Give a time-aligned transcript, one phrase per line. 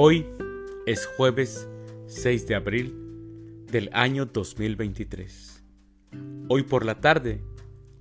[0.00, 0.24] Hoy
[0.86, 1.68] es jueves
[2.06, 2.94] 6 de abril
[3.66, 5.64] del año 2023.
[6.46, 7.42] Hoy por la tarde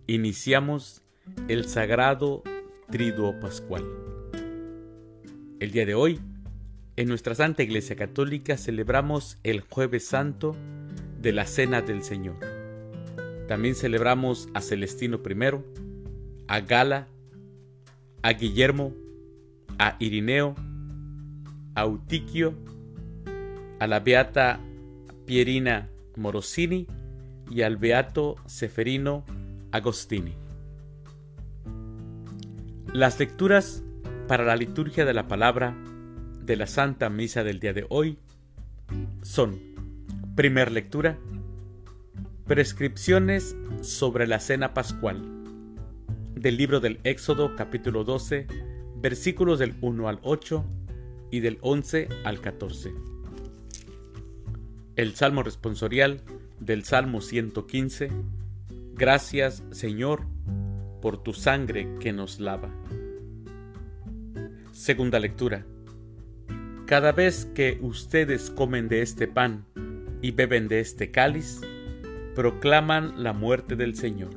[0.05, 1.01] iniciamos
[1.47, 2.43] el sagrado
[2.91, 3.83] Triduo Pascual.
[5.59, 6.19] El día de hoy,
[6.97, 10.55] en nuestra Santa Iglesia Católica celebramos el Jueves Santo
[11.19, 12.35] de la Cena del Señor.
[13.47, 17.07] También celebramos a Celestino I, a Gala,
[18.21, 18.93] a Guillermo,
[19.79, 20.53] a Irineo,
[21.77, 22.55] a Eutiquio,
[23.79, 24.59] a la beata
[25.25, 26.87] Pierina Morosini
[27.51, 29.23] y al beato Seferino
[29.71, 30.33] Agostini.
[32.91, 33.83] Las lecturas
[34.27, 35.77] para la liturgia de la palabra
[36.41, 38.17] de la Santa Misa del día de hoy
[39.21, 39.59] son,
[40.35, 41.19] primer lectura,
[42.47, 45.21] prescripciones sobre la cena pascual
[46.33, 48.47] del libro del Éxodo capítulo 12
[48.95, 50.65] versículos del 1 al 8
[51.31, 52.93] y del 11 al 14.
[54.95, 56.21] El Salmo responsorial
[56.59, 58.09] del Salmo 115.
[58.95, 60.25] Gracias Señor
[61.01, 62.69] por tu sangre que nos lava.
[64.71, 65.65] Segunda lectura.
[66.85, 69.65] Cada vez que ustedes comen de este pan
[70.21, 71.61] y beben de este cáliz,
[72.35, 74.29] proclaman la muerte del Señor.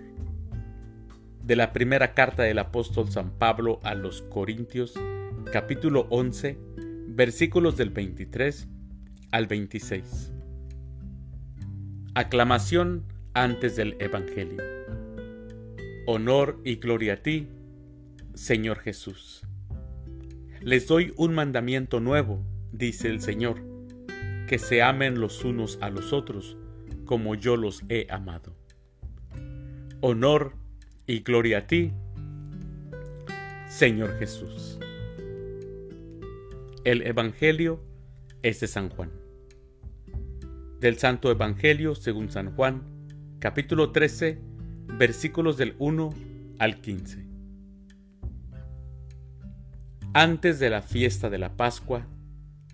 [1.45, 4.95] De la primera carta del apóstol San Pablo a los Corintios,
[5.47, 6.59] capítulo 11,
[7.09, 8.69] versículos del 23
[9.33, 10.33] al 26.
[12.15, 14.63] Aclamación antes del Evangelio.
[16.07, 17.49] Honor y gloria a ti,
[18.35, 19.43] Señor Jesús.
[20.61, 23.61] Les doy un mandamiento nuevo, dice el Señor,
[24.47, 26.57] que se amen los unos a los otros
[27.07, 28.55] como yo los he amado.
[30.01, 30.55] Honor
[31.07, 31.93] y gloria a ti,
[33.69, 34.79] Señor Jesús.
[36.91, 37.81] El Evangelio
[38.43, 39.13] es de San Juan.
[40.81, 42.83] Del Santo Evangelio según San Juan,
[43.39, 44.41] capítulo 13,
[44.99, 46.11] versículos del 1
[46.59, 47.29] al 15.
[50.15, 52.09] Antes de la fiesta de la Pascua,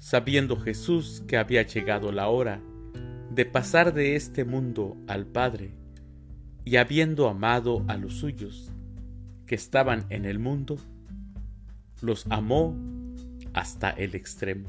[0.00, 2.62] sabiendo Jesús que había llegado la hora
[3.31, 5.75] de pasar de este mundo al Padre,
[6.65, 8.72] y habiendo amado a los suyos
[9.44, 10.78] que estaban en el mundo,
[12.00, 12.75] los amó
[13.56, 14.69] hasta el extremo.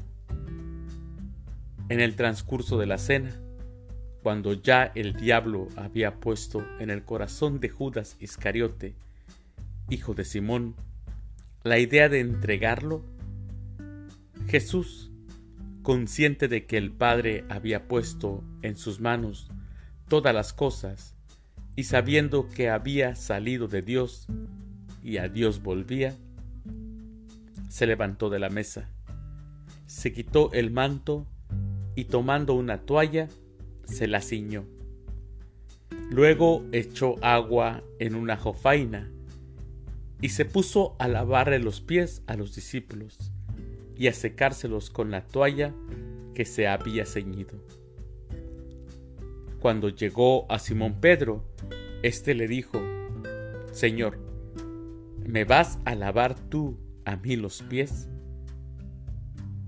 [1.90, 3.30] En el transcurso de la cena,
[4.22, 8.94] cuando ya el diablo había puesto en el corazón de Judas Iscariote,
[9.90, 10.74] hijo de Simón,
[11.64, 13.04] la idea de entregarlo,
[14.48, 15.10] Jesús,
[15.82, 19.50] consciente de que el Padre había puesto en sus manos
[20.08, 21.14] todas las cosas,
[21.76, 24.26] y sabiendo que había salido de Dios
[25.02, 26.16] y a Dios volvía,
[27.68, 28.90] se levantó de la mesa,
[29.86, 31.26] se quitó el manto
[31.94, 33.28] y tomando una toalla,
[33.84, 34.64] se la ciñó.
[36.10, 39.10] Luego echó agua en una jofaina
[40.20, 43.32] y se puso a lavarle los pies a los discípulos
[43.96, 45.74] y a secárselos con la toalla
[46.34, 47.58] que se había ceñido.
[49.60, 51.44] Cuando llegó a Simón Pedro,
[52.02, 52.80] éste le dijo,
[53.72, 54.18] Señor,
[55.26, 58.08] ¿me vas a lavar tú a mí los pies?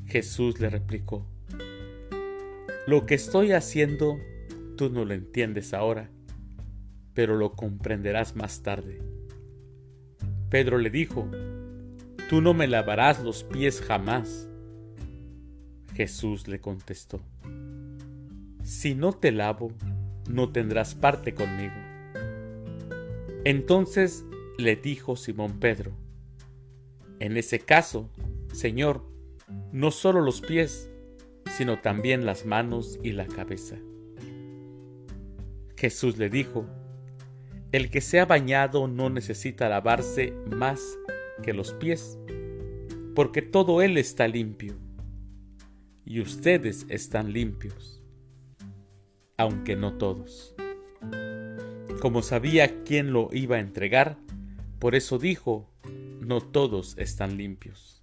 [0.05, 1.27] Jesús le replicó,
[2.87, 4.19] Lo que estoy haciendo
[4.77, 6.11] tú no lo entiendes ahora,
[7.15, 9.01] pero lo comprenderás más tarde.
[10.51, 11.31] Pedro le dijo,
[12.29, 14.49] Tú no me lavarás los pies jamás.
[15.95, 17.23] Jesús le contestó,
[18.63, 19.73] Si no te lavo,
[20.29, 21.75] no tendrás parte conmigo.
[23.45, 24.25] Entonces
[24.59, 25.93] le dijo Simón Pedro,
[27.21, 28.11] en ese caso,
[28.53, 29.05] Señor,
[29.73, 30.91] no solo los pies,
[31.57, 33.77] sino también las manos y la cabeza.
[35.77, 36.67] Jesús le dijo,
[37.73, 40.81] El que se ha bañado no necesita lavarse más
[41.43, 42.19] que los pies,
[43.15, 44.75] porque todo él está limpio,
[46.05, 48.03] y ustedes están limpios,
[49.37, 50.55] aunque no todos.
[52.01, 54.19] Como sabía quién lo iba a entregar,
[54.79, 55.70] por eso dijo,
[56.21, 58.03] no todos están limpios.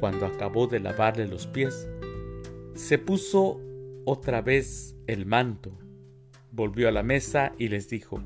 [0.00, 1.88] Cuando acabó de lavarle los pies,
[2.74, 3.60] se puso
[4.04, 5.76] otra vez el manto,
[6.52, 8.22] volvió a la mesa y les dijo,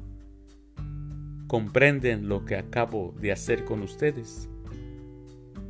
[1.46, 4.48] ¿comprenden lo que acabo de hacer con ustedes?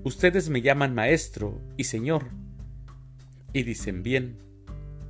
[0.05, 2.25] Ustedes me llaman maestro y señor,
[3.53, 4.39] y dicen bien,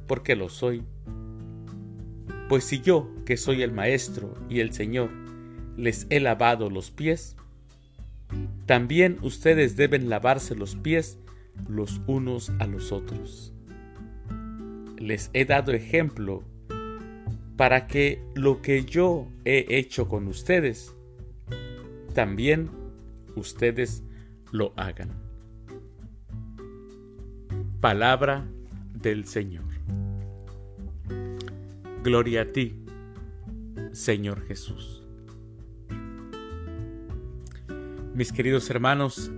[0.06, 0.82] porque lo soy.
[2.48, 5.10] Pues si yo, que soy el maestro y el señor,
[5.76, 7.36] les he lavado los pies,
[8.68, 11.18] también ustedes deben lavarse los pies
[11.70, 13.54] los unos a los otros.
[14.98, 16.44] Les he dado ejemplo
[17.56, 20.94] para que lo que yo he hecho con ustedes,
[22.12, 22.68] también
[23.36, 24.04] ustedes
[24.52, 25.08] lo hagan.
[27.80, 28.46] Palabra
[28.92, 29.64] del Señor.
[32.04, 32.84] Gloria a ti,
[33.92, 34.97] Señor Jesús.
[38.18, 39.30] Mis queridos hermanos,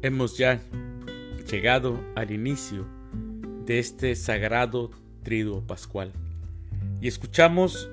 [0.00, 0.62] hemos ya
[1.50, 2.86] llegado al inicio
[3.66, 4.92] de este sagrado
[5.24, 6.12] triduo pascual
[7.00, 7.90] y escuchamos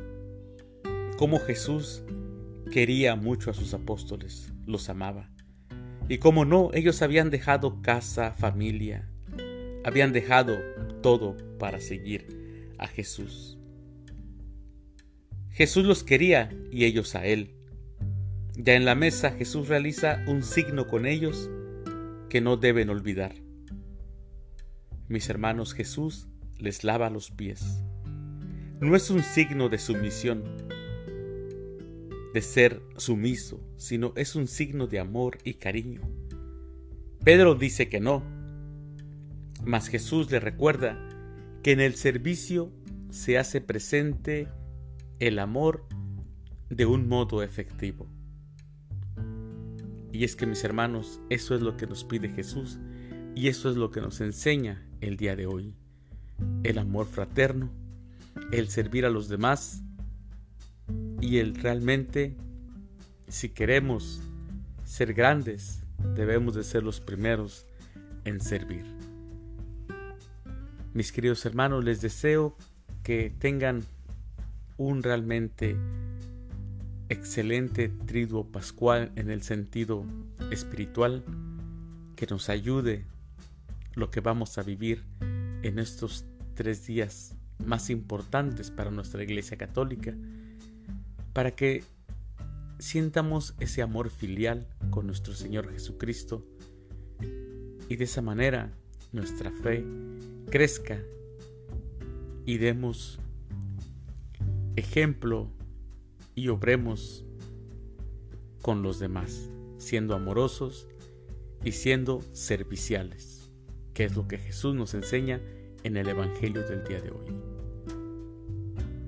[1.18, 2.04] cómo Jesús
[2.72, 5.32] quería mucho a sus apóstoles, los amaba.
[6.08, 9.10] Y cómo no, ellos habían dejado casa, familia,
[9.84, 10.60] habían dejado
[11.02, 13.58] todo para seguir a Jesús.
[15.50, 17.56] Jesús los quería y ellos a Él.
[18.62, 21.50] Ya en la mesa Jesús realiza un signo con ellos
[22.30, 23.34] que no deben olvidar.
[25.08, 26.28] Mis hermanos, Jesús
[26.58, 27.82] les lava los pies.
[28.82, 30.44] No es un signo de sumisión,
[32.34, 36.02] de ser sumiso, sino es un signo de amor y cariño.
[37.24, 38.26] Pedro dice que no,
[39.64, 41.00] mas Jesús le recuerda
[41.64, 42.74] que en el servicio
[43.10, 44.50] se hace presente
[45.20, 45.88] el amor
[46.70, 48.19] de un modo efectivo.
[50.20, 52.78] Y es que mis hermanos, eso es lo que nos pide Jesús
[53.36, 55.74] y eso es lo que nos enseña el día de hoy.
[56.64, 57.70] El amor fraterno,
[58.52, 59.82] el servir a los demás
[61.22, 62.36] y el realmente,
[63.30, 64.20] si queremos
[64.84, 65.84] ser grandes,
[66.16, 67.66] debemos de ser los primeros
[68.26, 68.84] en servir.
[70.94, 72.58] Mis queridos hermanos, les deseo
[73.04, 73.86] que tengan
[74.76, 75.78] un realmente
[77.10, 80.06] excelente triduo pascual en el sentido
[80.52, 81.26] espiritual
[82.16, 83.06] que nos ayude
[83.96, 85.04] lo que vamos a vivir
[85.64, 87.36] en estos tres días
[87.66, 90.14] más importantes para nuestra Iglesia Católica,
[91.34, 91.84] para que
[92.78, 96.46] sientamos ese amor filial con nuestro Señor Jesucristo
[97.90, 98.72] y de esa manera
[99.12, 99.84] nuestra fe
[100.50, 101.00] crezca
[102.46, 103.20] y demos
[104.76, 105.52] ejemplo
[106.40, 107.26] y obremos
[108.62, 110.88] con los demás, siendo amorosos
[111.64, 113.40] y siendo serviciales
[114.00, 115.42] que es lo que Jesús nos enseña
[115.84, 117.36] en el Evangelio del día de hoy.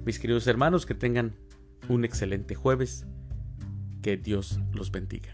[0.03, 1.33] Mis queridos hermanos, que tengan
[1.87, 3.05] un excelente jueves,
[4.01, 5.33] que Dios los bendiga.